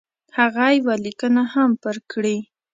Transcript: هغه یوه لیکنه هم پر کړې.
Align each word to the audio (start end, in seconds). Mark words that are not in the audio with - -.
هغه 0.37 0.65
یوه 0.77 0.95
لیکنه 1.05 1.43
هم 1.53 1.71
پر 1.83 1.95
کړې. 2.11 2.37